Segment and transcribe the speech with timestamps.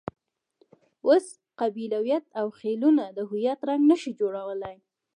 [1.07, 1.25] اوس
[1.59, 4.75] قبیلویت او خېلونه د هویت رنګ نه شي جوړولای.